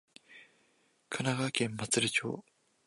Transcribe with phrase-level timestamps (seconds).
[1.11, 2.43] 神奈川県真鶴町